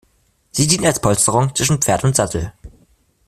Sie 0.51 0.65
dient 0.65 0.83
als 0.83 0.99
Polsterung 0.99 1.55
zwischen 1.55 1.77
Pferd 1.79 2.03
und 2.03 2.15
Sattel. 2.15 2.51